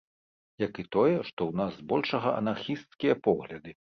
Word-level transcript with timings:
Як 0.63 0.73
і 0.83 0.85
тое, 0.95 1.11
што 1.27 1.41
ў 1.51 1.59
нас 1.59 1.71
збольшага 1.81 2.33
анархісцкія 2.39 3.15
погляды. 3.31 3.71